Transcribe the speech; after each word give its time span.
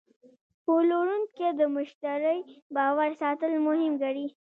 پلورونکی 0.63 1.49
د 1.59 1.61
مشتری 1.75 2.39
باور 2.75 3.09
ساتل 3.21 3.51
مهم 3.67 3.93
ګڼي. 4.01 4.27